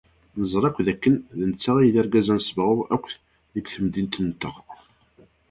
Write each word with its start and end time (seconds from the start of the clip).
Neẓra 0.39 0.65
akk 0.69 0.77
dakken 0.87 1.15
d 1.37 1.39
netta 1.49 1.71
ay 1.77 1.89
d 1.93 1.95
argaz 2.01 2.27
anesbaɣur 2.33 2.87
akk 2.95 3.05
deg 3.53 3.65
temdint-nteɣ. 3.73 4.55